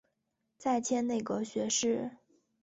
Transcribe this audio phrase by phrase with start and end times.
[0.57, 2.17] 再迁内阁学士。